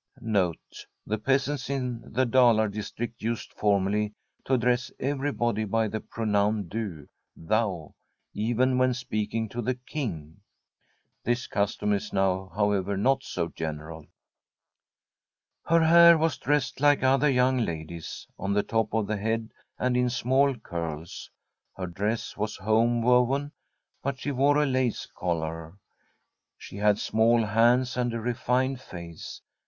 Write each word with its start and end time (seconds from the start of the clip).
* 0.09 0.15
Her 0.15 0.25
hair 0.25 0.31
♦ 0.31 0.55
The 1.05 1.19
peasants 1.19 1.69
in 1.69 2.01
the 2.03 2.25
Dalar 2.25 2.69
district 2.71 3.21
used 3.21 3.53
formerly 3.53 4.13
to 4.45 4.55
address 4.55 4.91
cveiybody 4.99 5.69
by 5.69 5.89
the 5.89 5.99
pronoan 5.99 6.67
du 6.67 7.07
(then), 7.35 7.89
even 8.33 8.79
when 8.79 8.95
speaking 8.95 9.47
to 9.49 9.61
the 9.61 9.75
King; 9.75 10.37
this 11.23 11.45
custom 11.45 11.93
is 11.93 12.11
now, 12.11 12.51
however, 12.55 12.97
not 12.97 13.21
so 13.21 13.49
general.— 13.49 13.99
^I.B. 14.03 14.07
Tbi 14.07 14.09
STORY 14.09 15.75
of 15.75 15.81
a 15.83 15.85
COUNTRY 15.85 16.13
HOUSE 16.13 16.19
was 16.21 16.37
dressed 16.39 16.81
like 16.81 17.03
other 17.03 17.29
young 17.29 17.57
ladies', 17.59 18.25
on 18.39 18.53
the 18.53 18.63
top 18.63 18.95
of 18.95 19.05
the 19.05 19.17
head 19.17 19.51
and 19.77 19.95
in 19.95 20.09
small 20.09 20.55
curls. 20.55 21.29
Her 21.77 21.85
dress 21.85 22.35
was 22.35 22.55
home 22.55 23.03
woven, 23.03 23.51
but 24.01 24.19
she 24.19 24.31
wore 24.31 24.57
a 24.57 24.65
lace 24.65 25.05
collar. 25.15 25.77
She 26.57 26.77
had 26.77 26.97
small 26.97 27.45
hands 27.45 27.95
and 27.95 28.11
a 28.15 28.19
refined 28.19 28.81
face. 28.81 29.43